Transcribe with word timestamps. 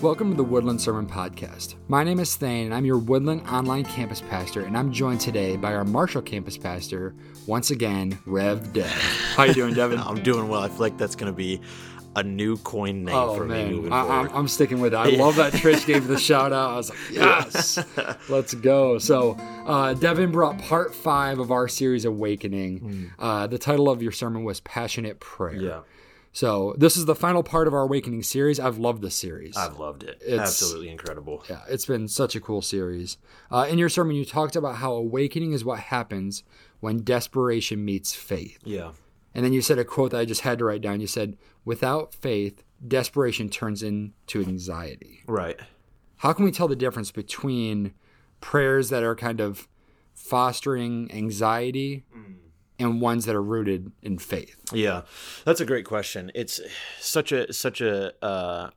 Welcome 0.00 0.30
to 0.30 0.36
the 0.36 0.44
Woodland 0.44 0.80
Sermon 0.80 1.08
Podcast. 1.08 1.74
My 1.88 2.04
name 2.04 2.20
is 2.20 2.36
Thane, 2.36 2.66
and 2.66 2.74
I'm 2.74 2.84
your 2.84 2.98
Woodland 2.98 3.44
online 3.48 3.84
campus 3.84 4.20
pastor, 4.20 4.62
and 4.64 4.78
I'm 4.78 4.92
joined 4.92 5.20
today 5.20 5.56
by 5.56 5.74
our 5.74 5.84
Marshall 5.84 6.22
campus 6.22 6.56
pastor, 6.56 7.16
once 7.48 7.72
again, 7.72 8.16
Rev 8.24 8.72
Dev. 8.72 8.86
How 9.34 9.42
you 9.42 9.54
doing, 9.54 9.74
Devin? 9.74 9.98
I'm 10.06 10.22
doing 10.22 10.48
well. 10.48 10.62
I 10.62 10.68
feel 10.68 10.78
like 10.78 10.98
that's 10.98 11.16
going 11.16 11.32
to 11.32 11.36
be 11.36 11.60
a 12.14 12.22
new 12.22 12.56
coin 12.58 13.04
name 13.04 13.14
oh 13.14 13.34
for 13.34 13.44
me 13.44 13.54
man, 13.54 13.72
moving 13.72 13.92
I, 13.92 14.06
I'm, 14.06 14.28
I'm 14.28 14.48
sticking 14.48 14.80
with 14.80 14.94
it. 14.94 14.96
I 14.96 15.08
love 15.10 15.34
that 15.34 15.52
Trish 15.52 15.84
gave 15.84 16.06
the 16.06 16.18
shout 16.18 16.52
out. 16.52 16.70
I 16.70 16.76
was 16.76 16.90
like, 16.90 16.98
yes, 17.10 17.84
let's 18.28 18.54
go. 18.54 18.98
So, 18.98 19.32
uh, 19.66 19.94
Devin 19.94 20.30
brought 20.30 20.58
part 20.60 20.94
five 20.94 21.40
of 21.40 21.50
our 21.50 21.66
series, 21.66 22.04
Awakening. 22.04 23.10
Uh, 23.18 23.48
the 23.48 23.58
title 23.58 23.90
of 23.90 24.00
your 24.00 24.12
sermon 24.12 24.44
was 24.44 24.60
Passionate 24.60 25.18
Prayer. 25.18 25.56
Yeah, 25.56 25.80
So, 26.32 26.74
this 26.78 26.96
is 26.96 27.06
the 27.06 27.14
final 27.14 27.42
part 27.42 27.66
of 27.66 27.74
our 27.74 27.82
Awakening 27.82 28.22
series. 28.22 28.60
I've 28.60 28.78
loved 28.78 29.02
this 29.02 29.14
series. 29.16 29.56
I've 29.56 29.78
loved 29.78 30.02
it. 30.04 30.20
It's- 30.22 30.38
Absolutely 30.40 30.90
incredible. 30.90 31.42
Yeah, 31.48 31.62
it's 31.68 31.86
been 31.86 32.06
such 32.06 32.36
a 32.36 32.40
cool 32.40 32.62
series. 32.62 33.16
Uh, 33.50 33.66
in 33.68 33.78
your 33.78 33.88
sermon, 33.88 34.14
you 34.14 34.24
talked 34.24 34.54
about 34.54 34.76
how 34.76 34.92
awakening 34.92 35.52
is 35.52 35.64
what 35.64 35.80
happens 35.80 36.44
when 36.80 37.02
desperation 37.02 37.84
meets 37.84 38.14
faith. 38.14 38.58
Yeah. 38.64 38.92
And 39.34 39.44
then 39.44 39.52
you 39.52 39.62
said 39.62 39.78
a 39.78 39.84
quote 39.84 40.10
that 40.12 40.20
I 40.20 40.24
just 40.24 40.42
had 40.42 40.58
to 40.58 40.64
write 40.64 40.80
down. 40.82 41.00
You 41.00 41.06
said, 41.06 41.36
without 41.64 42.14
faith, 42.14 42.62
desperation 42.86 43.48
turns 43.48 43.82
into 43.82 44.40
anxiety. 44.42 45.22
Right. 45.26 45.58
How 46.18 46.32
can 46.32 46.44
we 46.44 46.50
tell 46.52 46.68
the 46.68 46.76
difference 46.76 47.10
between 47.10 47.94
prayers 48.40 48.90
that 48.90 49.02
are 49.02 49.16
kind 49.16 49.40
of 49.40 49.66
fostering 50.14 51.10
anxiety 51.12 52.04
and 52.78 53.00
ones 53.00 53.24
that 53.24 53.34
are 53.34 53.42
rooted 53.42 53.92
in 54.02 54.18
faith? 54.18 54.56
Yeah, 54.72 55.02
that's 55.44 55.60
a 55.60 55.66
great 55.66 55.84
question. 55.84 56.30
It's 56.34 56.60
such 57.00 57.32
a 57.32 57.52
such 57.52 57.80
a 57.80 58.12
uh, 58.24 58.70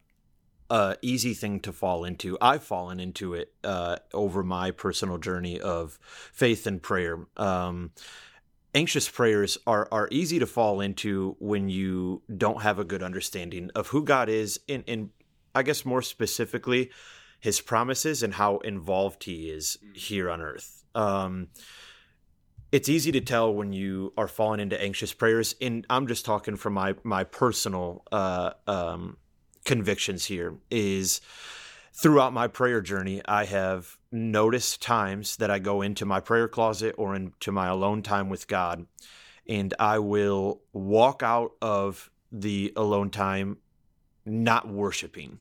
uh, 0.70 0.96
easy 1.02 1.34
thing 1.34 1.60
to 1.60 1.74
fall 1.74 2.06
into. 2.06 2.38
I've 2.42 2.64
fallen 2.64 3.00
into 3.00 3.34
it 3.34 3.54
uh, 3.64 3.98
over 4.14 4.42
my 4.42 4.72
personal 4.72 5.18
journey 5.18 5.60
of 5.60 6.00
faith 6.32 6.66
and 6.66 6.82
prayer. 6.82 7.20
Um, 7.36 7.92
anxious 8.74 9.10
prayers 9.10 9.58
are 9.68 9.88
are 9.92 10.08
easy 10.12 10.40
to 10.40 10.48
fall 10.48 10.80
into 10.82 11.36
when 11.40 11.70
you 11.70 12.22
don't 12.36 12.62
have 12.62 12.80
a 12.80 12.86
good 12.86 13.04
understanding 13.04 13.70
of 13.76 13.88
who 13.88 14.04
God 14.04 14.30
is, 14.30 14.60
in 14.68 14.84
in 14.84 15.12
I 15.54 15.64
guess 15.64 15.86
more 15.86 16.02
specifically, 16.02 16.90
His 17.40 17.60
promises 17.60 18.24
and 18.24 18.36
how 18.36 18.60
involved 18.60 19.26
He 19.26 19.50
is 19.50 19.78
here 19.94 20.30
on 20.30 20.42
earth. 20.42 20.86
Um, 20.96 21.50
it's 22.72 22.88
easy 22.88 23.12
to 23.12 23.22
tell 23.22 23.54
when 23.54 23.74
you 23.74 24.14
are 24.18 24.28
falling 24.28 24.60
into 24.60 24.82
anxious 24.82 25.14
prayers 25.14 25.56
and 25.62 25.86
i'm 25.90 26.08
just 26.08 26.26
talking 26.26 26.56
from 26.56 26.74
my 26.74 26.96
my 27.04 27.24
personal 27.24 28.04
uh 28.12 28.52
um 28.68 29.18
convictions 29.66 30.26
here 30.26 30.56
is 30.70 31.22
throughout 31.94 32.34
my 32.34 32.48
prayer 32.48 32.82
journey 32.82 33.22
i 33.26 33.46
have 33.46 33.98
noticed 34.12 34.82
times 34.82 35.36
that 35.38 35.52
i 35.52 35.60
go 35.60 35.82
into 35.82 36.06
my 36.06 36.20
prayer 36.20 36.48
closet 36.48 36.96
or 36.98 37.16
into 37.16 37.52
my 37.52 37.68
alone 37.68 38.02
time 38.02 38.30
with 38.30 38.48
god 38.48 38.86
and 39.48 39.74
i 39.80 40.00
will 40.00 40.62
walk 40.74 41.22
out 41.24 41.52
of 41.62 42.10
the 42.32 42.72
alone 42.76 43.10
time 43.10 43.58
not 44.26 44.68
worshiping 44.68 45.40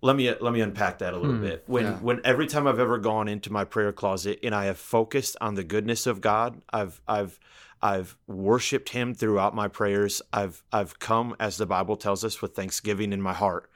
let 0.00 0.16
me 0.16 0.32
let 0.40 0.52
me 0.52 0.60
unpack 0.60 0.98
that 0.98 1.14
a 1.14 1.16
little 1.18 1.36
Hmm, 1.36 1.42
bit. 1.42 1.64
When 1.66 1.84
yeah. 1.84 1.96
when 1.98 2.20
every 2.24 2.46
time 2.46 2.66
I've 2.66 2.78
ever 2.78 2.98
gone 2.98 3.28
into 3.28 3.52
my 3.52 3.64
prayer 3.64 3.92
closet 3.92 4.38
and 4.42 4.54
I 4.54 4.66
have 4.66 4.78
focused 4.78 5.36
on 5.40 5.54
the 5.54 5.64
goodness 5.64 6.06
of 6.06 6.20
God, 6.20 6.60
I've 6.72 7.00
I've 7.08 7.38
I've 7.80 8.16
worshiped 8.26 8.90
him 8.90 9.14
throughout 9.14 9.54
my 9.54 9.68
prayers. 9.68 10.22
I've 10.32 10.62
I've 10.72 10.98
come 10.98 11.34
as 11.40 11.56
the 11.56 11.66
Bible 11.66 11.96
tells 11.96 12.24
us 12.24 12.40
with 12.40 12.54
thanksgiving 12.54 13.12
in 13.12 13.22
my 13.22 13.34
heart. 13.34 13.70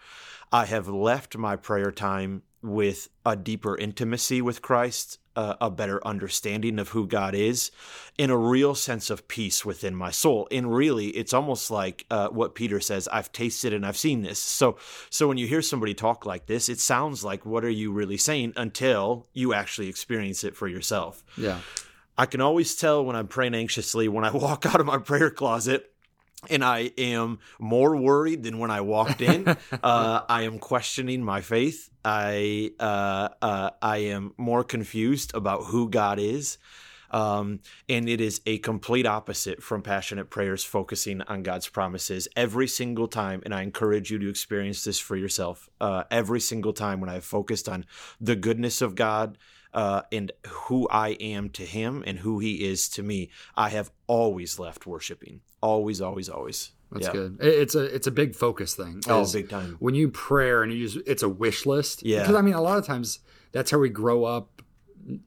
I 0.53 0.67
have 0.67 0.87
left 0.89 1.37
my 1.37 1.57
prayer 1.57 1.91
time 1.91 2.43
with 2.63 3.09
a 3.25 3.35
deeper 3.35 3.77
intimacy 3.77 4.41
with 4.43 4.63
Christ, 4.63 5.19
uh, 5.37 5.55
a 5.61 5.71
better 5.71 6.05
understanding 6.07 6.79
of 6.79 6.91
who 6.91 7.07
God 7.07 7.35
is, 7.35 7.71
and 8.19 8.31
a 8.31 8.37
real 8.37 8.75
sense 8.75 9.11
of 9.11 9.29
peace 9.29 9.65
within 9.65 9.95
my 9.95 10.11
soul. 10.11 10.49
And 10.51 10.75
really, 10.75 11.09
it's 11.09 11.33
almost 11.33 11.71
like 11.71 12.07
uh, 12.11 12.29
what 12.29 12.55
Peter 12.55 12.81
says: 12.81 13.09
"I've 13.09 13.33
tasted 13.33 13.73
and 13.73 13.85
I've 13.87 13.97
seen 13.97 14.23
this." 14.23 14.39
So, 14.39 14.77
so 15.11 15.29
when 15.29 15.39
you 15.39 15.47
hear 15.47 15.63
somebody 15.63 15.95
talk 15.95 16.27
like 16.27 16.47
this, 16.47 16.69
it 16.69 16.81
sounds 16.81 17.25
like, 17.25 17.47
"What 17.47 17.65
are 17.65 17.71
you 17.71 17.93
really 17.93 18.17
saying?" 18.17 18.53
Until 18.57 19.27
you 19.33 19.55
actually 19.55 19.89
experience 19.89 20.45
it 20.45 20.57
for 20.57 20.69
yourself. 20.69 21.25
Yeah. 21.37 21.61
I 22.17 22.27
can 22.27 22.41
always 22.41 22.77
tell 22.77 23.05
when 23.05 23.17
I'm 23.17 23.29
praying 23.29 23.55
anxiously 23.55 24.09
when 24.09 24.25
I 24.25 24.31
walk 24.37 24.67
out 24.67 24.81
of 24.81 24.87
my 24.87 24.99
prayer 24.99 25.31
closet 25.31 25.92
and 26.51 26.65
I 26.65 26.91
am 26.99 27.39
more 27.59 27.97
worried 27.97 28.43
than 28.43 28.59
when 28.59 28.71
I 28.71 28.81
walked 28.81 29.21
in. 29.21 29.49
uh, 29.83 30.23
I 30.29 30.43
am 30.43 30.59
questioning 30.59 31.23
my 31.23 31.41
faith. 31.41 31.91
I 32.05 32.73
uh, 32.81 33.29
uh, 33.41 33.71
I 33.81 33.99
am 33.99 34.35
more 34.37 34.65
confused 34.65 35.35
about 35.35 35.65
who 35.65 35.89
God 35.89 36.19
is. 36.19 36.59
Um, 37.13 37.61
and 37.91 38.09
it 38.09 38.23
is 38.23 38.41
a 38.47 38.59
complete 38.59 39.07
opposite 39.07 39.63
from 39.63 39.83
passionate 39.83 40.31
prayers 40.31 40.65
focusing 40.65 41.21
on 41.23 41.43
God's 41.43 41.69
promises 41.69 42.27
every 42.35 42.67
single 42.67 43.07
time. 43.07 43.43
And 43.45 43.55
I 43.55 43.63
encourage 43.63 44.11
you 44.11 44.19
to 44.19 44.31
experience 44.31 44.83
this 44.85 44.99
for 44.99 45.15
yourself. 45.15 45.69
Uh, 45.79 46.05
every 46.11 46.41
single 46.41 46.73
time 46.73 47.01
when 47.01 47.11
I've 47.11 47.25
focused 47.25 47.69
on 47.69 47.85
the 48.19 48.35
goodness 48.35 48.81
of 48.81 48.95
God, 48.95 49.37
uh, 49.75 50.03
and 50.11 50.33
who 50.47 50.89
I 50.89 51.11
am 51.11 51.49
to 51.51 51.65
him 51.65 52.03
and 52.07 52.19
who 52.19 52.39
he 52.39 52.65
is 52.65 52.89
to 52.91 53.03
me, 53.03 53.31
I 53.57 53.71
have 53.71 53.91
always 54.07 54.59
left 54.59 54.87
worshiping. 54.87 55.41
Always, 55.61 56.01
always, 56.01 56.29
always. 56.29 56.73
That's 56.91 57.07
Yeah. 57.07 57.13
good. 57.13 57.39
It's 57.41 57.75
a 57.75 57.83
it's 57.85 58.07
a 58.07 58.11
big 58.11 58.35
focus 58.35 58.75
thing. 58.75 59.01
Oh, 59.09 59.31
big 59.33 59.49
time. 59.49 59.77
When 59.79 59.95
you 59.95 60.09
prayer 60.11 60.63
and 60.63 60.73
you 60.73 60.87
just 60.87 61.07
it's 61.07 61.23
a 61.23 61.29
wish 61.29 61.65
list. 61.65 62.05
Yeah. 62.05 62.21
Because 62.21 62.37
I 62.37 62.43
mean, 62.43 62.55
a 62.55 62.61
lot 62.61 62.79
of 62.79 62.85
times 62.87 63.21
that's 63.53 63.71
how 63.71 63.79
we 63.79 63.89
grow 63.89 64.25
up 64.25 64.63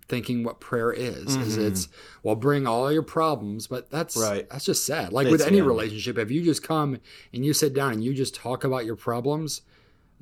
thinking 0.07 0.43
what 0.43 0.59
prayer 0.59 0.91
is. 0.93 1.35
Is 1.35 1.57
it's 1.57 1.87
well, 2.23 2.35
bring 2.35 2.67
all 2.67 2.91
your 2.91 3.01
problems, 3.03 3.67
but 3.67 3.89
that's 3.89 4.15
Mm-hmm. 4.15 4.31
Right. 4.31 4.49
That's 4.49 4.65
just 4.65 4.85
sad. 4.85 5.11
Like 5.11 5.27
with 5.27 5.41
any 5.41 5.57
yeah. 5.57 5.63
relationship, 5.63 6.17
if 6.17 6.29
you 6.31 6.43
just 6.43 6.63
come 6.63 6.99
and 7.33 7.45
you 7.45 7.53
sit 7.53 7.73
down 7.73 7.93
and 7.93 8.03
you 8.03 8.13
just 8.13 8.35
talk 8.35 8.63
about 8.63 8.85
your 8.85 8.95
problems, 8.95 9.61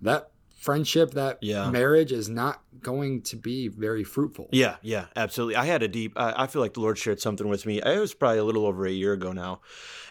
that 0.02 0.32
friendship, 0.64 1.12
that 1.12 1.38
Yeah. 1.42 1.70
marriage 1.70 2.12
is 2.12 2.30
not 2.30 2.62
going 2.82 3.22
to 3.22 3.36
be 3.36 3.68
very 3.68 4.04
fruitful. 4.04 4.50
Yeah, 4.52 4.76
yeah, 4.82 5.06
absolutely. 5.16 5.56
I 5.56 5.66
had 5.66 5.84
a 5.84 5.88
deep. 5.88 6.14
I 6.16 6.44
I 6.44 6.48
feel 6.48 6.62
like 6.62 6.74
the 6.74 6.80
Lord 6.82 6.98
shared 6.98 7.20
something 7.20 7.48
with 7.48 7.66
me. 7.66 7.82
It 7.82 8.00
was 8.00 8.14
probably 8.14 8.40
a 8.40 8.44
little 8.44 8.66
over 8.66 8.86
a 8.86 8.92
year 8.92 9.14
ago 9.14 9.32
now, 9.32 9.62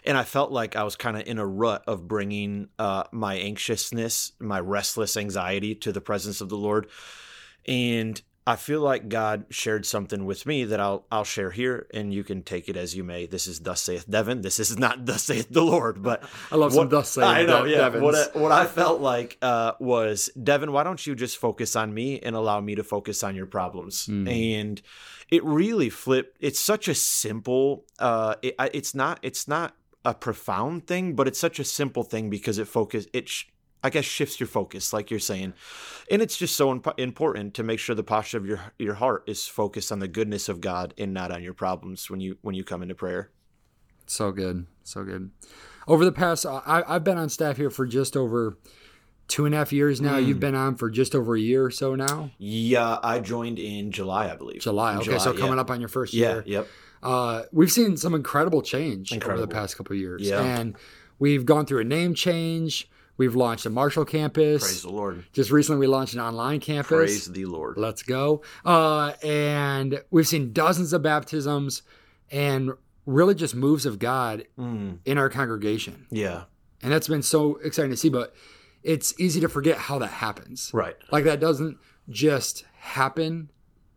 and 0.03 0.17
I 0.17 0.23
felt 0.23 0.51
like 0.51 0.75
I 0.75 0.83
was 0.83 0.95
kind 0.95 1.17
of 1.17 1.27
in 1.27 1.37
a 1.37 1.45
rut 1.45 1.83
of 1.87 2.07
bringing 2.07 2.69
uh, 2.79 3.03
my 3.11 3.35
anxiousness, 3.35 4.31
my 4.39 4.59
restless 4.59 5.17
anxiety, 5.17 5.75
to 5.75 5.91
the 5.91 6.01
presence 6.01 6.41
of 6.41 6.49
the 6.49 6.57
Lord, 6.57 6.87
and 7.67 8.21
I 8.45 8.57
feel 8.57 8.81
like 8.81 9.07
God 9.07 9.45
shared 9.49 9.85
something 9.85 10.25
with 10.25 10.45
me 10.45 10.65
that 10.65 10.79
I'll 10.79 11.05
I'll 11.09 11.23
share 11.23 11.51
here, 11.51 11.87
and 11.93 12.13
you 12.13 12.23
can 12.25 12.43
take 12.43 12.67
it 12.67 12.75
as 12.75 12.93
you 12.95 13.03
may. 13.03 13.25
This 13.25 13.47
is 13.47 13.59
thus 13.61 13.81
saith 13.81 14.09
Devin. 14.09 14.41
This 14.41 14.59
is 14.59 14.77
not 14.77 15.05
thus 15.05 15.23
saith 15.23 15.47
the 15.49 15.63
Lord, 15.63 16.03
but 16.03 16.23
I 16.51 16.57
love 16.57 16.73
some 16.73 16.79
what- 16.79 16.89
thus 16.89 17.09
saith 17.11 17.23
I 17.25 17.43
know, 17.43 17.63
De- 17.63 17.71
yeah. 17.71 17.77
Devins. 17.77 18.03
What 18.03 18.15
I, 18.15 18.39
what 18.39 18.51
I 18.51 18.65
felt 18.65 18.99
like 18.99 19.37
uh, 19.41 19.73
was, 19.79 20.29
Devin, 20.41 20.71
why 20.73 20.83
don't 20.83 21.05
you 21.07 21.15
just 21.15 21.37
focus 21.37 21.75
on 21.75 21.93
me 21.93 22.19
and 22.19 22.35
allow 22.35 22.59
me 22.59 22.75
to 22.75 22.83
focus 22.83 23.23
on 23.23 23.35
your 23.35 23.45
problems? 23.45 24.07
Mm. 24.07 24.29
And 24.59 24.81
it 25.29 25.43
really 25.45 25.89
flipped. 25.89 26.37
It's 26.41 26.59
such 26.59 26.87
a 26.89 26.95
simple. 26.95 27.85
Uh, 27.97 28.35
it, 28.41 28.55
it's 28.73 28.93
not. 28.93 29.19
It's 29.21 29.47
not 29.47 29.75
a 30.03 30.13
profound 30.13 30.85
thing, 30.85 31.15
but 31.15 31.29
it's 31.29 31.39
such 31.39 31.59
a 31.59 31.63
simple 31.63 32.03
thing 32.03 32.29
because 32.29 32.57
it 32.57 32.67
focus. 32.67 33.07
It. 33.13 33.29
Sh- 33.29 33.45
I 33.83 33.89
guess 33.89 34.05
shifts 34.05 34.39
your 34.39 34.47
focus, 34.47 34.93
like 34.93 35.11
you're 35.11 35.19
saying, 35.19 35.53
and 36.09 36.21
it's 36.21 36.37
just 36.37 36.55
so 36.55 36.71
imp- 36.71 36.97
important 36.97 37.53
to 37.55 37.63
make 37.63 37.79
sure 37.79 37.95
the 37.95 38.03
posture 38.03 38.37
of 38.37 38.45
your 38.45 38.61
your 38.79 38.93
heart 38.93 39.23
is 39.27 39.45
focused 39.45 39.91
on 39.91 39.99
the 39.99 40.07
goodness 40.07 40.47
of 40.47 40.61
God 40.61 40.93
and 40.97 41.13
not 41.13 41.31
on 41.31 41.43
your 41.43 41.53
problems 41.53 42.09
when 42.09 42.19
you 42.21 42.37
when 42.41 42.55
you 42.55 42.63
come 42.63 42.81
into 42.81 42.95
prayer. 42.95 43.31
So 44.05 44.31
good, 44.31 44.65
so 44.83 45.03
good. 45.03 45.31
Over 45.87 46.05
the 46.05 46.11
past, 46.11 46.45
I, 46.45 46.83
I've 46.87 47.03
been 47.03 47.17
on 47.17 47.29
staff 47.29 47.57
here 47.57 47.69
for 47.69 47.85
just 47.85 48.15
over 48.15 48.57
two 49.27 49.45
and 49.45 49.53
a 49.55 49.57
half 49.57 49.73
years 49.73 49.99
now. 49.99 50.17
Mm. 50.17 50.27
You've 50.27 50.39
been 50.39 50.55
on 50.55 50.75
for 50.75 50.89
just 50.89 51.15
over 51.15 51.35
a 51.35 51.39
year 51.39 51.65
or 51.65 51.71
so 51.71 51.95
now. 51.95 52.31
Yeah, 52.37 52.99
I 53.03 53.19
joined 53.19 53.59
in 53.59 53.91
July, 53.91 54.31
I 54.31 54.35
believe. 54.35 54.61
July. 54.61 54.95
Okay, 54.97 55.17
so 55.19 55.33
yeah. 55.33 55.39
coming 55.39 55.59
up 55.59 55.69
on 55.71 55.79
your 55.79 55.89
first 55.89 56.13
Yeah. 56.13 56.33
year. 56.35 56.43
Yep. 56.45 56.67
Uh, 57.01 57.43
we've 57.51 57.71
seen 57.71 57.97
some 57.97 58.13
incredible 58.13 58.61
change 58.61 59.11
over 59.11 59.37
the 59.37 59.47
past 59.47 59.75
couple 59.75 59.93
of 59.93 59.99
years, 59.99 60.21
Yeah. 60.21 60.41
and 60.41 60.75
we've 61.19 61.45
gone 61.45 61.65
through 61.65 61.79
a 61.81 61.85
name 61.85 62.13
change. 62.13 62.89
We've 63.17 63.35
launched 63.35 63.65
a 63.65 63.69
Marshall 63.69 64.05
campus. 64.05 64.63
Praise 64.63 64.81
the 64.81 64.89
Lord. 64.89 65.25
Just 65.33 65.51
recently, 65.51 65.79
we 65.79 65.87
launched 65.87 66.13
an 66.15 66.19
online 66.19 66.59
campus. 66.59 66.87
Praise 66.87 67.25
the 67.27 67.45
Lord. 67.45 67.77
Let's 67.77 68.01
go. 68.03 68.41
Uh, 68.65 69.13
and 69.23 70.01
we've 70.09 70.27
seen 70.27 70.51
dozens 70.53 70.93
of 70.93 71.03
baptisms 71.03 71.83
and 72.31 72.71
really 73.05 73.35
just 73.35 73.53
moves 73.55 73.85
of 73.85 73.99
God 73.99 74.45
Mm, 74.57 74.99
in 75.05 75.17
our 75.17 75.29
congregation. 75.29 76.07
yeah. 76.09 76.43
And 76.81 76.91
that's 76.91 77.07
been 77.07 77.21
so 77.21 77.55
exciting 77.63 77.91
to 77.91 77.97
see, 77.97 78.09
but 78.09 78.35
it's 78.83 79.13
easy 79.17 79.39
to 79.41 79.47
forget 79.47 79.77
how 79.77 79.99
that 79.99 80.07
happens. 80.07 80.69
Right. 80.73 80.95
Like 81.11 81.23
that 81.23 81.39
doesn't 81.39 81.77
just 82.09 82.65
happen 82.77 83.49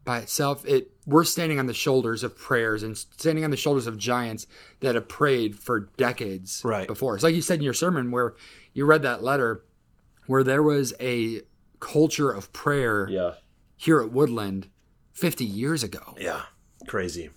by 0.06 0.20
itself. 0.20 0.64
It 0.66 0.92
we're 1.04 1.24
standing 1.24 1.58
on 1.58 1.66
the 1.66 1.74
shoulders 1.74 2.22
of 2.24 2.36
prayers 2.38 2.82
and 2.82 2.96
standing 2.96 3.44
on 3.44 3.50
the 3.50 3.56
shoulders 3.56 3.86
of 3.86 3.98
giants 3.98 4.46
that 4.80 4.94
have 4.94 5.06
prayed 5.08 5.54
for 5.56 5.88
decades 5.98 6.62
Right. 6.64 6.86
before. 6.88 7.14
It's 7.14 7.22
like 7.22 7.34
you 7.34 7.42
said 7.42 7.58
in 7.58 7.64
your 7.64 7.74
sermon 7.74 8.10
where 8.10 8.34
you 8.72 8.86
read 8.86 9.02
that 9.02 9.22
letter 9.22 9.62
where 10.26 10.42
there 10.42 10.62
was 10.62 10.94
a 10.98 11.42
culture 11.78 12.30
of 12.32 12.52
prayer 12.52 13.06
Yeah. 13.08 13.34
here 13.76 14.00
at 14.00 14.10
Woodland 14.10 14.68
50 15.12 15.44
years 15.44 15.82
ago. 15.84 16.16
Yeah. 16.18 16.42
Crazy. 16.88 17.30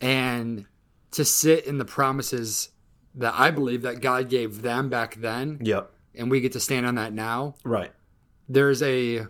And 0.00 0.66
to 1.12 1.24
sit 1.24 1.66
in 1.66 1.78
the 1.78 1.84
promises 1.84 2.68
that 3.14 3.34
I 3.36 3.50
believe 3.50 3.82
that 3.82 4.00
God 4.00 4.28
gave 4.28 4.62
them 4.62 4.88
back 4.88 5.16
then, 5.16 5.58
Yep. 5.62 5.92
and 6.14 6.30
we 6.30 6.40
get 6.40 6.52
to 6.52 6.60
stand 6.60 6.86
on 6.86 6.94
that 6.94 7.12
now, 7.12 7.56
Right. 7.64 7.92
there's 8.48 8.80
a 8.82 9.26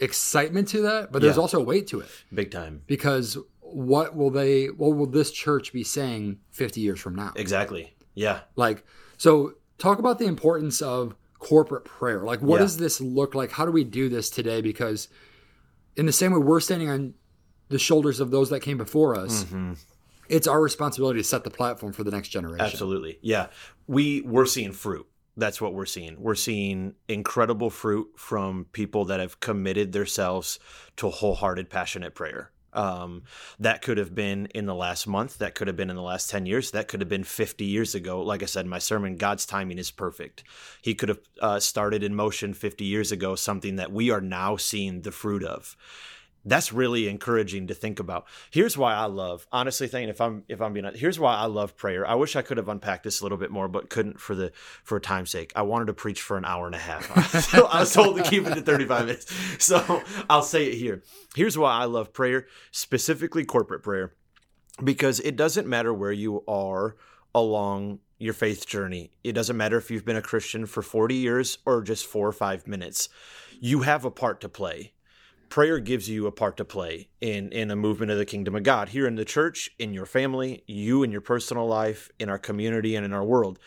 excitement 0.00 0.68
to 0.68 0.82
that, 0.82 1.10
but 1.12 1.22
there's 1.22 1.36
Yeah. 1.36 1.42
also 1.42 1.60
a 1.60 1.64
weight 1.64 1.86
to 1.88 2.00
it 2.00 2.08
Big 2.32 2.50
time. 2.50 2.82
because 2.86 3.36
what 3.60 4.16
will 4.16 4.30
they 4.30 4.66
what 4.66 4.96
will 4.96 5.06
this 5.06 5.30
church 5.30 5.72
be 5.72 5.82
saying 5.84 6.38
50 6.50 6.80
years 6.80 7.00
from 7.00 7.14
now? 7.14 7.32
Exactly. 7.36 7.94
Yeah. 8.14 8.40
Like 8.56 8.84
so 9.16 9.54
talk 9.78 9.98
about 9.98 10.18
the 10.18 10.24
importance 10.26 10.80
of 10.80 11.14
corporate 11.38 11.84
prayer. 11.84 12.24
Like 12.24 12.40
what 12.40 12.56
Yeah. 12.56 12.62
does 12.62 12.76
this 12.78 13.00
look 13.00 13.34
like? 13.34 13.50
How 13.52 13.66
do 13.66 13.72
we 13.72 13.84
do 13.84 14.08
this 14.08 14.30
today 14.30 14.60
because 14.60 15.08
in 15.96 16.06
the 16.06 16.12
same 16.12 16.32
way 16.32 16.38
we're 16.38 16.60
standing 16.60 16.88
on 16.88 17.14
the 17.68 17.78
shoulders 17.78 18.20
of 18.20 18.30
those 18.30 18.50
that 18.50 18.60
came 18.60 18.78
before 18.78 19.14
us, 19.14 19.44
Mm-hmm. 19.44 19.72
it's 20.28 20.46
our 20.46 20.60
responsibility 20.62 21.20
to 21.20 21.24
set 21.24 21.44
the 21.44 21.50
platform 21.50 21.92
for 21.92 22.04
the 22.04 22.10
next 22.10 22.28
generation. 22.28 22.64
Absolutely. 22.64 23.18
Yeah. 23.20 23.48
We 23.86 24.20
we're 24.22 24.46
seeing 24.46 24.72
fruit. 24.72 25.06
That's 25.38 25.60
what 25.60 25.72
we're 25.72 25.86
seeing. 25.86 26.20
We're 26.20 26.34
seeing 26.34 26.94
incredible 27.08 27.70
fruit 27.70 28.08
from 28.16 28.66
people 28.72 29.04
that 29.06 29.20
have 29.20 29.38
committed 29.38 29.92
themselves 29.92 30.58
to 30.96 31.08
wholehearted, 31.08 31.70
passionate 31.70 32.14
prayer. 32.14 32.50
Um, 32.72 33.22
that 33.60 33.80
could 33.80 33.98
have 33.98 34.14
been 34.14 34.46
in 34.46 34.66
the 34.66 34.74
last 34.74 35.06
month. 35.06 35.38
That 35.38 35.54
could 35.54 35.68
have 35.68 35.76
been 35.76 35.90
in 35.90 35.96
the 35.96 36.02
last 36.02 36.28
10 36.28 36.44
years. 36.44 36.72
That 36.72 36.88
could 36.88 37.00
have 37.00 37.08
been 37.08 37.24
50 37.24 37.64
years 37.64 37.94
ago. 37.94 38.20
Like 38.20 38.42
I 38.42 38.46
said, 38.46 38.66
my 38.66 38.78
sermon, 38.78 39.16
God's 39.16 39.46
timing 39.46 39.78
is 39.78 39.90
perfect. 39.90 40.44
He 40.82 40.94
could 40.94 41.08
have 41.08 41.20
uh, 41.40 41.60
started 41.60 42.02
in 42.02 42.14
motion 42.14 42.52
50 42.52 42.84
years 42.84 43.10
ago, 43.10 43.34
something 43.36 43.76
that 43.76 43.92
we 43.92 44.10
are 44.10 44.20
now 44.20 44.56
seeing 44.56 45.02
the 45.02 45.12
fruit 45.12 45.44
of 45.44 45.76
that's 46.50 46.72
really 46.72 47.08
encouraging 47.08 47.66
to 47.66 47.74
think 47.74 47.98
about. 47.98 48.26
Here's 48.50 48.76
why 48.76 48.94
I 48.94 49.06
love, 49.06 49.46
honestly, 49.52 49.88
thinking 49.88 50.08
if 50.08 50.20
I'm 50.20 50.44
if 50.48 50.60
I'm 50.60 50.72
being 50.72 50.86
honest, 50.86 51.00
here's 51.00 51.18
why 51.18 51.34
I 51.34 51.46
love 51.46 51.76
prayer. 51.76 52.06
I 52.06 52.14
wish 52.14 52.36
I 52.36 52.42
could 52.42 52.56
have 52.56 52.68
unpacked 52.68 53.04
this 53.04 53.20
a 53.20 53.24
little 53.24 53.38
bit 53.38 53.50
more, 53.50 53.68
but 53.68 53.90
couldn't 53.90 54.20
for 54.20 54.34
the 54.34 54.52
for 54.84 55.00
time's 55.00 55.30
sake. 55.30 55.52
I 55.56 55.62
wanted 55.62 55.86
to 55.86 55.94
preach 55.94 56.20
for 56.20 56.36
an 56.36 56.44
hour 56.44 56.66
and 56.66 56.74
a 56.74 56.78
half. 56.78 57.54
I 57.54 57.80
was 57.80 57.92
told 57.92 58.16
to 58.16 58.22
keep 58.22 58.46
it 58.46 58.54
to 58.54 58.62
35 58.62 59.06
minutes, 59.06 59.32
so 59.64 60.02
I'll 60.30 60.42
say 60.42 60.66
it 60.66 60.74
here. 60.74 61.02
Here's 61.34 61.58
why 61.58 61.72
I 61.72 61.84
love 61.84 62.12
prayer, 62.12 62.46
specifically 62.70 63.44
corporate 63.44 63.82
prayer, 63.82 64.14
because 64.82 65.20
it 65.20 65.36
doesn't 65.36 65.66
matter 65.66 65.92
where 65.92 66.12
you 66.12 66.44
are 66.46 66.96
along 67.34 68.00
your 68.18 68.34
faith 68.34 68.66
journey. 68.66 69.12
It 69.22 69.32
doesn't 69.32 69.56
matter 69.56 69.76
if 69.76 69.90
you've 69.90 70.04
been 70.04 70.16
a 70.16 70.22
Christian 70.22 70.66
for 70.66 70.82
40 70.82 71.14
years 71.14 71.58
or 71.64 71.82
just 71.82 72.06
four 72.06 72.26
or 72.26 72.32
five 72.32 72.66
minutes. 72.66 73.08
You 73.60 73.82
have 73.82 74.04
a 74.04 74.10
part 74.10 74.40
to 74.40 74.48
play 74.48 74.92
prayer 75.48 75.78
gives 75.78 76.08
you 76.08 76.26
a 76.26 76.32
part 76.32 76.56
to 76.58 76.64
play 76.64 77.08
in 77.20 77.52
in 77.52 77.70
a 77.70 77.76
movement 77.76 78.10
of 78.10 78.18
the 78.18 78.24
kingdom 78.24 78.54
of 78.54 78.62
God 78.62 78.90
here 78.90 79.06
in 79.06 79.16
the 79.16 79.24
church, 79.24 79.70
in 79.78 79.94
your 79.94 80.06
family, 80.06 80.62
you 80.66 81.02
in 81.02 81.10
your 81.10 81.20
personal 81.20 81.66
life, 81.66 82.10
in 82.18 82.28
our 82.28 82.38
community 82.38 82.94
and 82.94 83.04
in 83.04 83.12
our 83.12 83.24
world. 83.24 83.58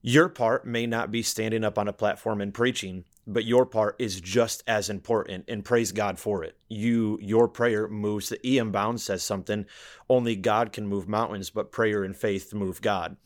Your 0.00 0.28
part 0.28 0.64
may 0.64 0.86
not 0.86 1.10
be 1.10 1.22
standing 1.22 1.64
up 1.64 1.78
on 1.78 1.88
a 1.88 1.92
platform 1.92 2.40
and 2.40 2.54
preaching, 2.54 3.04
but 3.28 3.44
your 3.44 3.66
part 3.66 3.94
is 3.98 4.20
just 4.20 4.64
as 4.66 4.88
important 4.88 5.44
and 5.48 5.64
praise 5.64 5.92
God 5.92 6.18
for 6.18 6.42
it. 6.42 6.56
You 6.68 7.18
your 7.20 7.46
prayer 7.46 7.86
moves 7.86 8.30
the 8.30 8.44
E.M. 8.46 8.72
Bounds 8.72 9.04
says 9.04 9.22
something, 9.22 9.66
only 10.08 10.34
God 10.34 10.72
can 10.72 10.88
move 10.88 11.06
mountains, 11.06 11.50
but 11.50 11.70
prayer 11.70 12.02
and 12.02 12.16
faith 12.16 12.54
move 12.54 12.80
God. 12.80 13.16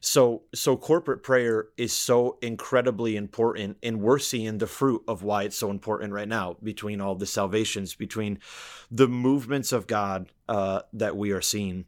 So 0.00 0.42
so 0.54 0.76
corporate 0.76 1.22
prayer 1.22 1.68
is 1.78 1.92
so 1.92 2.36
incredibly 2.42 3.16
important 3.16 3.78
and 3.82 4.00
we're 4.00 4.18
seeing 4.18 4.58
the 4.58 4.66
fruit 4.66 5.02
of 5.08 5.22
why 5.22 5.44
it's 5.44 5.56
so 5.56 5.70
important 5.70 6.12
right 6.12 6.28
now 6.28 6.56
between 6.62 7.00
all 7.00 7.14
the 7.14 7.24
salvations 7.24 7.94
between 7.94 8.40
the 8.90 9.08
movements 9.08 9.72
of 9.72 9.86
God 9.86 10.28
uh, 10.48 10.82
that 10.92 11.16
we 11.16 11.30
are 11.30 11.40
seeing. 11.40 11.86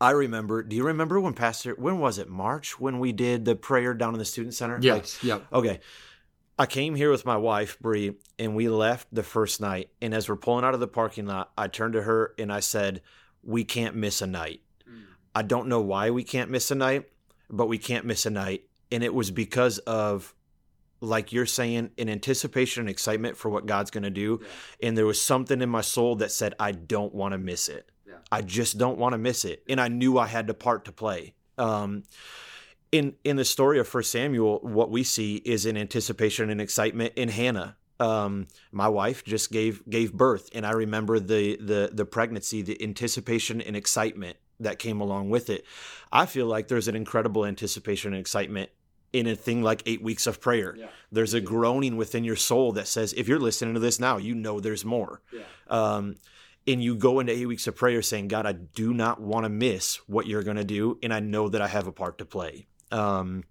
I 0.00 0.10
remember, 0.10 0.64
do 0.64 0.74
you 0.74 0.84
remember 0.84 1.20
when 1.20 1.32
Pastor 1.32 1.74
when 1.76 1.98
was 2.00 2.18
it? 2.18 2.28
March 2.28 2.78
when 2.78 2.98
we 2.98 3.12
did 3.12 3.44
the 3.44 3.56
prayer 3.56 3.94
down 3.94 4.14
in 4.14 4.18
the 4.18 4.24
student 4.24 4.54
center? 4.54 4.74
Like, 4.74 4.82
Yes. 4.82 5.22
yep. 5.22 5.44
Okay. 5.52 5.80
I 6.62 6.66
came 6.66 6.94
here 6.94 7.10
with 7.10 7.26
my 7.26 7.36
wife, 7.36 7.76
Bree, 7.80 8.14
and 8.38 8.54
we 8.54 8.68
left 8.68 9.08
the 9.10 9.24
first 9.24 9.60
night. 9.60 9.90
And 10.00 10.14
as 10.14 10.28
we're 10.28 10.36
pulling 10.36 10.64
out 10.64 10.74
of 10.74 10.78
the 10.78 10.86
parking 10.86 11.26
lot, 11.26 11.50
I 11.58 11.66
turned 11.66 11.94
to 11.94 12.02
her 12.02 12.34
and 12.38 12.52
I 12.52 12.60
said, 12.60 13.02
We 13.42 13.64
can't 13.64 13.96
miss 13.96 14.22
a 14.22 14.28
night. 14.28 14.60
I 15.34 15.42
don't 15.42 15.66
know 15.66 15.80
why 15.80 16.10
we 16.10 16.22
can't 16.22 16.52
miss 16.52 16.70
a 16.70 16.76
night, 16.76 17.08
but 17.50 17.66
we 17.66 17.78
can't 17.78 18.04
miss 18.04 18.26
a 18.26 18.30
night. 18.30 18.62
And 18.92 19.02
it 19.02 19.12
was 19.12 19.32
because 19.32 19.78
of, 19.78 20.36
like 21.00 21.32
you're 21.32 21.46
saying, 21.46 21.90
an 21.98 22.08
anticipation 22.08 22.82
and 22.82 22.90
excitement 22.90 23.36
for 23.36 23.48
what 23.48 23.66
God's 23.66 23.90
going 23.90 24.04
to 24.04 24.10
do. 24.10 24.38
And 24.80 24.96
there 24.96 25.04
was 25.04 25.20
something 25.20 25.60
in 25.62 25.68
my 25.68 25.80
soul 25.80 26.14
that 26.16 26.30
said, 26.30 26.54
I 26.60 26.70
don't 26.70 27.12
want 27.12 27.32
to 27.32 27.38
miss 27.38 27.68
it. 27.68 27.90
Yeah. 28.06 28.18
I 28.30 28.40
just 28.42 28.78
don't 28.78 28.98
want 28.98 29.14
to 29.14 29.18
miss 29.18 29.44
it. 29.44 29.64
And 29.68 29.80
I 29.80 29.88
knew 29.88 30.16
I 30.16 30.28
had 30.28 30.46
the 30.46 30.54
part 30.54 30.84
to 30.84 30.92
play. 30.92 31.34
Um, 31.58 32.04
in 32.92 33.14
in 33.24 33.36
the 33.36 33.44
story 33.44 33.80
of 33.80 33.88
First 33.88 34.12
Samuel, 34.12 34.60
what 34.60 34.90
we 34.90 35.02
see 35.02 35.36
is 35.36 35.66
an 35.66 35.76
anticipation 35.76 36.50
and 36.50 36.60
excitement 36.60 37.14
in 37.16 37.30
Hannah. 37.30 37.76
Um, 37.98 38.46
my 38.70 38.88
wife 38.88 39.24
just 39.24 39.50
gave 39.50 39.82
gave 39.88 40.12
birth, 40.12 40.50
and 40.54 40.66
I 40.66 40.72
remember 40.72 41.18
the 41.18 41.56
the 41.56 41.90
the 41.92 42.04
pregnancy, 42.04 42.62
the 42.62 42.80
anticipation 42.82 43.60
and 43.60 43.74
excitement 43.74 44.36
that 44.60 44.78
came 44.78 45.00
along 45.00 45.30
with 45.30 45.50
it. 45.50 45.64
I 46.12 46.26
feel 46.26 46.46
like 46.46 46.68
there's 46.68 46.86
an 46.86 46.94
incredible 46.94 47.44
anticipation 47.46 48.12
and 48.12 48.20
excitement 48.20 48.70
in 49.12 49.26
a 49.26 49.34
thing 49.34 49.62
like 49.62 49.82
eight 49.86 50.02
weeks 50.02 50.26
of 50.26 50.40
prayer. 50.40 50.74
Yeah. 50.76 50.86
There's 51.10 51.34
a 51.34 51.40
groaning 51.40 51.96
within 51.96 52.24
your 52.24 52.36
soul 52.36 52.72
that 52.72 52.86
says, 52.86 53.12
if 53.12 53.28
you're 53.28 53.40
listening 53.40 53.74
to 53.74 53.80
this 53.80 54.00
now, 54.00 54.16
you 54.16 54.34
know 54.34 54.60
there's 54.60 54.84
more. 54.84 55.20
Yeah. 55.32 55.42
Um, 55.68 56.16
and 56.66 56.82
you 56.82 56.94
go 56.94 57.20
into 57.20 57.32
eight 57.32 57.46
weeks 57.46 57.66
of 57.66 57.76
prayer 57.76 58.02
saying, 58.02 58.28
God, 58.28 58.46
I 58.46 58.52
do 58.52 58.94
not 58.94 59.20
want 59.20 59.44
to 59.44 59.50
miss 59.50 59.96
what 60.06 60.26
you're 60.26 60.44
going 60.44 60.56
to 60.56 60.64
do, 60.64 60.98
and 61.02 61.12
I 61.12 61.20
know 61.20 61.48
that 61.48 61.60
I 61.60 61.66
have 61.66 61.86
a 61.86 61.92
part 61.92 62.18
to 62.18 62.24
play. 62.24 62.68
Um, 62.92 63.44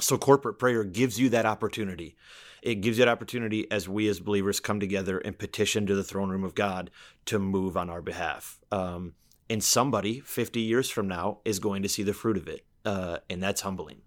so 0.00 0.18
corporate 0.18 0.58
prayer 0.58 0.84
gives 0.84 1.18
you 1.20 1.28
that 1.30 1.46
opportunity. 1.46 2.16
It 2.62 2.76
gives 2.76 2.98
you 2.98 3.04
that 3.04 3.10
opportunity 3.10 3.70
as 3.70 3.88
we 3.88 4.08
as 4.08 4.20
believers 4.20 4.60
come 4.60 4.80
together 4.80 5.18
and 5.18 5.38
petition 5.38 5.86
to 5.86 5.94
the 5.94 6.04
throne 6.04 6.28
room 6.30 6.44
of 6.44 6.54
God 6.54 6.90
to 7.26 7.38
move 7.38 7.76
on 7.76 7.88
our 7.88 8.02
behalf. 8.02 8.58
Um, 8.70 9.14
and 9.48 9.64
somebody 9.64 10.20
50 10.20 10.60
years 10.60 10.90
from 10.90 11.08
now 11.08 11.38
is 11.44 11.58
going 11.58 11.82
to 11.82 11.88
see 11.88 12.02
the 12.02 12.12
fruit 12.12 12.36
of 12.36 12.48
it. 12.48 12.64
Uh, 12.84 13.18
and 13.28 13.42
that's 13.42 13.62
humbling. 13.62 14.02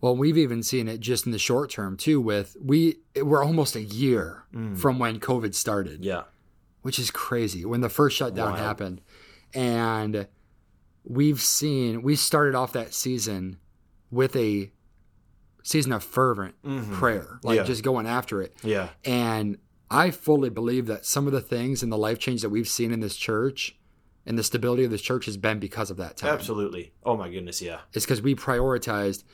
Well, 0.00 0.16
we've 0.16 0.38
even 0.38 0.62
seen 0.62 0.86
it 0.88 1.00
just 1.00 1.26
in 1.26 1.32
the 1.32 1.38
short 1.38 1.70
term 1.70 1.96
too. 1.96 2.20
With 2.20 2.56
we, 2.62 2.98
we're 3.16 3.44
almost 3.44 3.74
a 3.74 3.82
year 3.82 4.44
from 4.76 4.98
when 4.98 5.18
COVID 5.18 5.54
started, 5.54 6.04
Yeah. 6.04 6.22
which 6.82 6.98
is 6.98 7.10
crazy. 7.10 7.64
When 7.64 7.80
the 7.80 7.88
first 7.88 8.16
shutdown 8.16 8.52
Wild. 8.52 8.58
happened, 8.58 9.00
and 9.54 10.28
we've 11.04 11.40
seen 11.40 12.02
we 12.02 12.14
started 12.16 12.54
off 12.54 12.72
that 12.74 12.94
season 12.94 13.58
with 14.10 14.34
a 14.36 14.70
season 15.62 15.92
of 15.92 16.02
fervent 16.02 16.54
prayer, 16.92 17.38
like 17.42 17.54
Mm-hmm. 17.54 17.54
Yeah. 17.56 17.62
just 17.64 17.82
going 17.82 18.06
after 18.06 18.40
it. 18.42 18.54
Yeah. 18.62 18.88
And 19.04 19.58
I 19.90 20.10
fully 20.10 20.50
believe 20.50 20.86
that 20.86 21.04
some 21.04 21.26
of 21.26 21.32
the 21.32 21.40
things 21.40 21.82
and 21.82 21.90
the 21.92 21.98
life 21.98 22.18
change 22.18 22.42
that 22.42 22.50
we've 22.50 22.68
seen 22.68 22.92
in 22.92 23.00
this 23.00 23.16
church 23.16 23.76
and 24.26 24.38
the 24.38 24.42
stability 24.42 24.84
of 24.84 24.90
this 24.90 25.00
church 25.02 25.26
has 25.26 25.36
been 25.36 25.58
because 25.58 25.90
of 25.90 25.96
that 25.98 26.16
time. 26.18 26.32
Absolutely. 26.32 26.92
Oh 27.04 27.16
my 27.16 27.28
goodness. 27.30 27.60
Yeah. 27.62 27.80
It's 27.92 28.04
because 28.04 28.20
we 28.22 28.34
prioritized, 28.34 29.24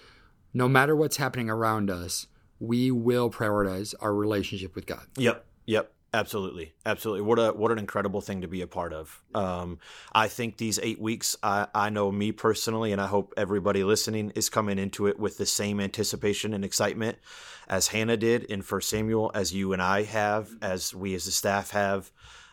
no 0.53 0.69
matter 0.69 0.95
what's 0.97 1.17
happening 1.17 1.51
around 1.51 1.91
us, 1.91 2.27
we 2.61 2.91
will 2.91 3.31
prioritize 3.31 3.95
our 4.01 4.15
relationship 4.15 4.75
with 4.75 4.87
God. 4.87 5.07
Yep. 5.17 5.45
Yep. 5.67 5.93
Absolutely. 6.15 6.73
Absolutely. 6.87 7.23
What 7.23 7.41
a 7.41 7.49
what 7.51 7.73
an 7.73 7.79
incredible 7.79 8.21
thing 8.21 8.43
to 8.43 8.47
be 8.47 8.61
a 8.61 8.69
part 8.69 8.93
of. 8.93 9.21
Um, 9.35 9.81
I 10.13 10.29
think 10.29 10.59
these 10.59 10.79
eight 10.81 11.01
weeks, 11.01 11.37
I, 11.43 11.67
I 11.75 11.91
know 11.91 12.13
me 12.13 12.31
personally, 12.31 12.93
and 12.93 13.01
I 13.01 13.09
hope 13.09 13.35
everybody 13.37 13.83
listening 13.83 14.31
is 14.37 14.49
coming 14.49 14.79
into 14.79 15.09
it 15.09 15.19
with 15.19 15.39
the 15.39 15.45
same 15.45 15.81
anticipation 15.81 16.55
and 16.55 16.65
excitement 16.65 17.19
as 17.69 17.89
Hannah 17.89 18.17
did 18.17 18.45
in 18.45 18.63
First 18.63 18.91
Samuel, 18.91 19.33
as 19.35 19.53
you 19.53 19.73
and 19.73 19.83
I 19.83 20.05
have, 20.05 20.51
as 20.63 20.95
we 20.95 21.17
as 21.17 21.25
the 21.25 21.33
staff 21.33 21.71
have. 21.71 22.13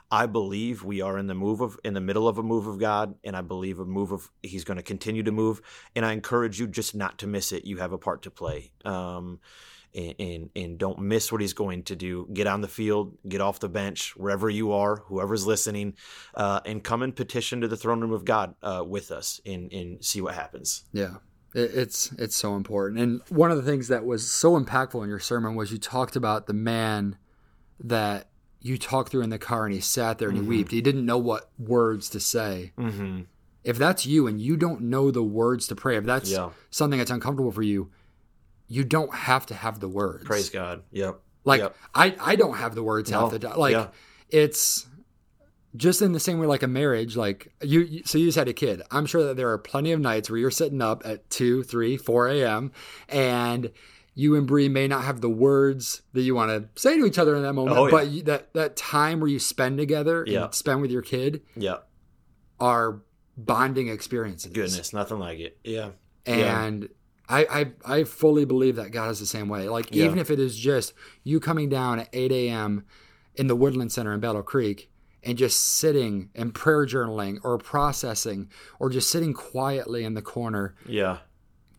I 0.10 0.26
believe 0.26 0.84
we 0.84 1.02
are 1.02 1.20
in 1.20 1.28
the 1.28 1.36
move 1.36 1.62
of 1.62 1.80
in 1.84 1.94
the 1.94 2.02
middle 2.02 2.28
of 2.28 2.40
a 2.40 2.44
move 2.44 2.66
of 2.66 2.80
God, 2.80 3.14
and 3.24 3.36
I 3.36 3.42
believe 3.42 3.80
a 3.80 3.86
move 3.86 4.12
of 4.12 4.32
He's 4.42 4.64
going 4.64 4.78
to 4.78 4.84
continue 4.84 5.22
to 5.22 5.32
move. 5.32 5.62
And 5.96 6.04
I 6.04 6.14
encourage 6.14 6.60
you 6.60 6.66
just 6.66 6.96
not 6.96 7.20
to 7.20 7.28
miss 7.28 7.52
it. 7.52 7.66
You 7.66 7.78
have 7.78 7.92
a 7.92 8.00
part 8.00 8.24
to 8.24 8.32
play. 8.32 8.72
Um, 8.86 9.40
and, 9.96 10.16
and 10.20 10.50
and 10.56 10.78
don't 10.78 11.00
miss 11.00 11.32
what 11.32 11.42
he's 11.42 11.54
going 11.54 11.84
to 11.84 11.96
do. 11.96 12.28
Get 12.34 12.48
on 12.48 12.62
the 12.62 12.68
field, 12.68 13.18
get 13.28 13.42
off 13.42 13.60
the 13.60 13.70
bench, 13.70 14.16
wherever 14.16 14.50
you 14.50 14.72
are, 14.72 14.98
whoever's 15.08 15.46
listening, 15.46 15.96
uh, 16.36 16.62
and 16.66 16.84
come 16.84 17.02
and 17.04 17.16
petition 17.16 17.62
to 17.62 17.68
the 17.68 17.78
throne 17.78 18.02
room 18.02 18.14
of 18.14 18.26
God 18.26 18.56
uh, 18.64 18.84
with 18.86 19.12
us 19.12 19.42
and 19.46 19.72
and 19.74 20.04
see 20.04 20.22
what 20.22 20.36
happens. 20.36 20.84
Yeah. 20.94 21.16
It's 21.54 22.14
it's 22.14 22.36
so 22.38 22.56
important. 22.56 23.02
And 23.02 23.22
one 23.28 23.52
of 23.52 23.58
the 23.58 23.64
things 23.64 23.90
that 23.90 24.06
was 24.06 24.30
so 24.32 24.58
impactful 24.58 25.04
in 25.04 25.10
your 25.10 25.20
sermon 25.20 25.56
was 25.56 25.70
you 25.72 25.78
talked 25.78 26.16
about 26.16 26.48
the 26.48 26.54
man 26.54 27.18
that 27.80 28.30
you 28.62 28.78
talked 28.78 29.10
through 29.12 29.24
in 29.24 29.32
the 29.32 29.40
car 29.40 29.66
and 29.66 29.74
he 29.74 29.82
sat 29.82 30.18
there 30.18 30.30
and 30.30 30.38
he 30.38 30.44
wept. 30.60 30.72
He 30.72 30.82
didn't 30.82 31.06
know 31.06 31.18
what 31.18 31.50
words 31.60 32.10
to 32.12 32.20
say. 32.22 32.72
Mm-hmm. 32.78 33.22
If 33.64 33.78
that's 33.78 34.06
you 34.06 34.28
and 34.28 34.40
you 34.40 34.56
don't 34.56 34.82
know 34.82 35.12
the 35.12 35.24
words 35.24 35.68
to 35.68 35.76
pray, 35.76 35.98
if 35.98 36.06
that's 36.06 36.32
Yeah. 36.32 36.52
something 36.70 36.98
that's 37.00 37.12
uncomfortable 37.12 37.52
for 37.52 37.64
you, 37.64 37.92
you 38.72 38.84
don't 38.86 39.14
have 39.14 39.46
to 39.48 39.54
have 39.54 39.80
the 39.80 39.88
words. 39.90 40.24
Praise 40.24 40.50
God. 40.50 40.84
Yep. 40.92 41.20
Like 41.44 41.62
Yep. 41.62 41.76
I 41.94 42.16
I 42.20 42.36
don't 42.36 42.56
have 42.58 42.74
the 42.76 42.84
words 42.84 43.10
half 43.10 43.32
the 43.32 43.40
time. 43.40 43.58
Like 43.58 43.74
Yeah. 43.74 43.88
it's 44.30 44.88
just 45.76 46.02
in 46.02 46.12
the 46.14 46.20
same 46.20 46.38
way 46.40 46.48
like 46.48 46.64
a 46.64 46.68
marriage 46.68 47.16
like 47.16 47.54
you, 47.62 48.02
so 48.06 48.18
you 48.18 48.26
just 48.26 48.38
had 48.38 48.50
a 48.50 48.54
kid 48.54 48.82
i'm 48.92 49.06
sure 49.06 49.24
that 49.24 49.38
there 49.38 49.50
are 49.52 49.58
plenty 49.58 49.94
of 49.94 50.02
nights 50.02 50.30
where 50.30 50.38
you're 50.38 50.52
sitting 50.52 50.82
up 50.82 51.02
at 51.06 51.30
2 51.30 51.64
3 51.64 51.96
4 51.96 52.28
a.m 52.28 52.74
and 53.08 53.72
you 54.14 54.36
and 54.36 54.46
Bree 54.46 54.68
may 54.68 54.90
not 54.90 55.06
have 55.06 55.22
the 55.22 55.30
words 55.30 56.02
that 56.12 56.24
you 56.24 56.36
want 56.36 56.50
to 56.76 56.82
say 56.82 56.98
to 56.98 57.06
each 57.06 57.18
other 57.18 57.38
in 57.38 57.44
that 57.44 57.54
moment, 57.54 57.78
Oh, 57.78 57.86
yeah. 57.86 57.92
but 57.92 58.08
you, 58.10 58.22
that 58.24 58.54
that 58.54 58.76
time 58.76 59.22
where 59.22 59.30
you 59.30 59.40
spend 59.40 59.78
together 59.78 60.26
Yeah. 60.28 60.44
and 60.46 60.54
spend 60.54 60.82
with 60.82 60.92
your 60.92 61.02
kid 61.02 61.42
Yeah. 61.56 61.78
are 62.60 63.02
bonding 63.38 63.88
experiences. 63.88 64.52
Goodness, 64.52 64.92
nothing 64.92 65.20
like 65.20 65.40
it. 65.40 65.58
Yeah. 65.64 65.92
Yeah. 66.28 66.70
I, 67.32 67.46
I 67.86 68.00
I 68.00 68.04
fully 68.04 68.46
believe 68.46 68.76
that 68.76 68.92
God 68.92 69.10
is 69.12 69.20
the 69.20 69.26
same 69.26 69.48
way. 69.50 69.70
Like 69.70 69.94
Yeah. 69.96 70.06
even 70.06 70.20
if 70.20 70.30
it 70.30 70.40
is 70.40 70.58
just 70.58 70.94
you 71.24 71.40
coming 71.40 71.70
down 71.70 72.00
at 72.00 72.10
8 72.14 72.32
a.m. 72.32 72.86
in 73.36 73.48
the 73.48 73.56
Woodland 73.56 73.92
Center 73.92 74.14
in 74.14 74.20
Battle 74.20 74.44
Creek 74.44 74.92
and 75.24 75.38
just 75.38 75.60
sitting 75.78 76.30
and 76.36 76.54
prayer 76.54 76.86
journaling 76.86 77.38
or 77.44 77.58
processing 77.58 78.50
or 78.80 78.90
just 78.90 79.10
sitting 79.10 79.34
quietly 79.34 80.04
in 80.04 80.14
the 80.16 80.22
corner, 80.22 80.76
Yeah. 80.86 81.20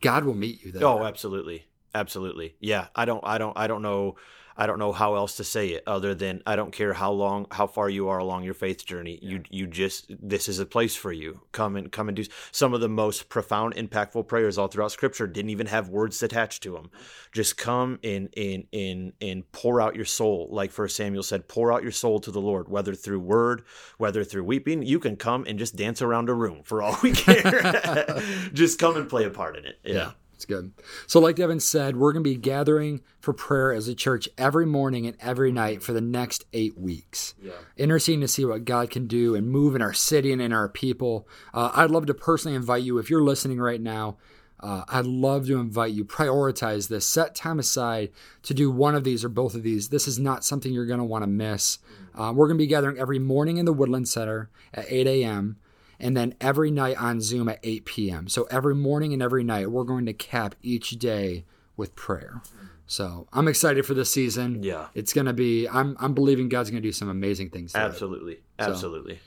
God 0.00 0.25
will 0.25 0.35
meet 0.35 0.64
you 0.64 0.73
there. 0.73 0.85
Oh, 0.87 1.04
absolutely. 1.04 1.66
Absolutely. 1.94 2.54
Yeah. 2.61 2.87
I 2.94 3.04
don't 3.04 3.22
I 3.25 3.38
don't 3.38 3.56
I 3.56 3.66
don't 3.66 3.82
know 3.82 4.16
I 4.56 4.66
don't 4.66 4.78
know 4.78 4.92
how 4.92 5.14
else 5.14 5.37
to 5.37 5.44
say 5.44 5.68
it 5.70 5.82
other 5.87 6.14
than 6.14 6.42
I 6.46 6.56
don't 6.56 6.72
care 6.72 6.92
how 6.92 7.12
long 7.12 7.46
how 7.50 7.66
far 7.66 7.88
you 7.88 8.08
are 8.08 8.18
along 8.18 8.44
your 8.44 8.54
faith 8.54 8.84
journey. 8.84 9.18
You 9.22 9.42
you 9.50 9.66
just 9.66 10.11
this 10.20 10.49
is 10.49 10.58
a 10.58 10.66
place 10.66 10.94
for 10.94 11.12
you. 11.12 11.40
Come 11.52 11.76
and 11.76 11.90
come 11.90 12.08
and 12.08 12.16
do 12.16 12.25
some 12.50 12.75
of 12.75 12.80
the 12.80 12.88
most 12.88 13.28
profound 13.28 13.75
impactful 13.75 14.28
prayers 14.28 14.58
all 14.58 14.68
throughout 14.68 14.92
scripture 14.92 15.26
didn't 15.26 15.50
even 15.50 15.66
have 15.66 15.88
words 15.88 16.22
attached 16.22 16.62
to 16.64 16.72
them. 16.72 16.90
Just 17.32 17.56
come 17.56 17.99
and 18.04 18.28
and 18.37 18.66
and 18.72 19.12
and 19.20 19.50
pour 19.52 19.80
out 19.80 19.96
your 19.96 20.04
soul 20.04 20.49
like 20.50 20.70
first 20.70 20.96
Samuel 20.96 21.22
said, 21.22 21.49
pour 21.49 21.72
out 21.72 21.82
your 21.82 21.92
soul 21.92 22.20
to 22.20 22.30
the 22.30 22.40
Lord 22.40 22.68
whether 22.68 22.94
through 22.94 23.20
word, 23.20 23.64
whether 23.99 24.25
through 24.25 24.44
weeping. 24.44 24.82
You 24.82 24.99
can 24.99 25.16
come 25.16 25.44
and 25.46 25.58
just 25.58 25.76
dance 25.76 26.02
around 26.02 26.28
a 26.28 26.34
room 26.34 26.62
for 26.64 26.82
all 26.82 26.96
we 27.02 27.12
care. 27.12 28.20
just 28.52 28.78
come 28.78 28.96
and 28.96 29.08
play 29.08 29.25
a 29.25 29.30
part 29.30 29.56
in 29.56 29.64
it. 29.64 29.78
Yeah. 29.84 30.12
It's 30.42 30.46
good. 30.49 30.72
So, 31.06 31.20
like 31.20 31.37
Devin 31.37 31.61
said, 31.61 31.96
we're 31.96 32.12
going 32.12 32.25
to 32.25 32.28
be 32.28 32.37
gathering 32.37 33.00
for 33.20 33.32
prayer 33.32 33.72
as 33.72 33.87
a 33.87 33.94
church 33.94 34.28
every 34.37 34.66
morning 34.66 35.06
and 35.06 35.16
every 35.20 35.52
night 35.52 35.84
for 35.84 35.92
the 35.92 36.00
next 36.00 36.44
eight 36.52 36.76
weeks. 36.76 37.34
Yeah. 37.40 37.52
Interceding 37.76 38.22
to 38.22 38.28
see 38.28 38.44
what 38.44 38.64
God 38.64 38.90
can 38.90 39.06
do 39.06 39.37
and 39.37 39.49
move 39.49 39.76
in 39.76 39.82
our 39.82 39.92
city 39.92 40.32
and 40.32 40.42
in 40.42 40.52
our 40.52 40.68
people. 40.68 41.28
Uh, 41.54 41.70
I'd 41.75 41.92
love 41.92 42.06
to 42.06 42.14
personally 42.14 42.56
invite 42.56 42.82
you, 42.82 42.99
if 42.99 43.08
you're 43.08 43.22
listening 43.22 43.61
right 43.61 43.80
now, 43.80 44.16
uh, 44.58 44.82
I'd 44.88 45.06
love 45.06 45.46
to 45.46 45.61
invite 45.61 45.92
you, 45.92 46.04
prioritize 46.04 46.88
this, 46.88 47.06
set 47.06 47.37
time 47.37 47.61
aside 47.61 48.11
to 48.42 48.52
do 48.52 48.68
one 48.68 48.96
of 48.96 49.04
these 49.04 49.25
or 49.25 49.28
both 49.28 49.54
of 49.54 49.62
these. 49.62 49.90
This 49.90 50.08
is 50.08 50.18
not 50.18 50.44
something 50.44 50.72
you're 50.72 50.87
going 50.87 50.99
to 50.99 51.04
want 51.04 51.22
to 51.22 51.28
miss. 51.28 51.78
Uh, 52.16 52.32
we're 52.34 52.49
going 52.49 52.58
to 52.58 52.62
be 52.62 52.66
gathering 52.66 52.99
every 52.99 53.20
morning 53.20 53.58
in 53.58 53.64
the 53.64 53.72
Woodland 53.72 54.08
Center 54.08 54.50
at 54.75 54.87
8 54.88 55.06
a.m 55.06 55.58
and 56.02 56.16
then 56.16 56.35
every 56.40 56.71
night 56.71 57.00
on 57.00 57.21
Zoom 57.21 57.49
at 57.49 57.61
8 57.62 57.85
p.m. 57.87 58.28
So 58.28 58.47
every 58.50 58.75
morning 58.75 59.12
and 59.12 59.23
every 59.23 59.44
night, 59.44 59.71
we're 59.71 59.85
going 59.85 60.04
to 60.06 60.12
cap 60.12 60.56
each 60.61 60.90
day 60.99 61.44
with 61.76 61.94
prayer. 61.94 62.42
So 62.87 63.28
I'm 63.32 63.47
excited 63.47 63.87
for 63.87 63.94
this 63.94 64.12
season. 64.12 64.62
Yeah. 64.64 64.88
It's 64.94 65.12
going 65.12 65.26
to 65.26 65.32
be, 65.32 65.68
I'm, 65.68 65.97
I'm 66.00 66.12
believing 66.12 66.49
God's 66.49 66.71
going 66.71 66.82
to 66.82 66.87
do 66.87 66.92
some 66.92 67.09
amazing 67.09 67.50
things. 67.50 67.73
through 67.73 67.80
it. 67.80 67.85
Absolutely. 67.85 68.40
Absolutely. 68.59 69.21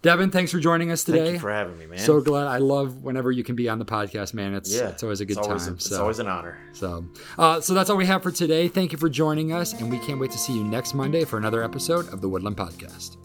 Devin, 0.00 0.30
thanks 0.30 0.50
for 0.50 0.58
joining 0.58 0.90
us 0.90 1.04
today. 1.04 1.18
Thank 1.18 1.32
you 1.34 1.38
for 1.38 1.52
having 1.52 1.78
me, 1.78 1.86
man. 1.86 1.98
so 1.98 2.20
glad. 2.20 2.48
I 2.48 2.58
love 2.58 3.04
whenever 3.04 3.30
you 3.30 3.44
can 3.44 3.54
be 3.54 3.68
on 3.68 3.78
the 3.78 3.84
podcast, 3.84 4.34
man. 4.34 4.54
It's, 4.54 4.74
yeah, 4.74 4.88
it's 4.88 5.04
always 5.04 5.20
a 5.20 5.26
good 5.26 5.38
it's 5.38 5.46
always 5.46 5.66
time. 5.66 5.74
it's 5.74 5.88
so, 5.88 6.00
always 6.00 6.18
an 6.18 6.26
honor. 6.26 6.58
so, 6.72 7.04
uh, 7.38 7.60
so 7.60 7.72
that's 7.72 7.88
all 7.88 7.96
we 7.96 8.06
have 8.06 8.20
for 8.22 8.32
today. 8.32 8.66
Thank 8.66 8.90
you 8.90 8.98
for 8.98 9.08
joining 9.08 9.52
us, 9.52 9.74
and 9.74 9.92
we 9.92 10.00
can't 10.00 10.18
wait 10.18 10.32
to 10.32 10.38
see 10.38 10.54
you 10.54 10.64
next 10.64 10.94
Monday 10.94 11.24
for 11.24 11.36
another 11.36 11.62
episode 11.62 12.12
of 12.12 12.20
the 12.20 12.28
Woodland 12.28 12.56
Podcast. 12.56 13.16